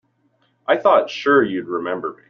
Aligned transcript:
I 0.67 0.77
thought 0.77 1.11
sure 1.11 1.43
you'd 1.43 1.67
remember 1.67 2.13
me. 2.13 2.17